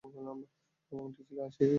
নবমটি 0.03 1.21
ছিল 1.27 1.37
আশীর-এর। 1.39 1.69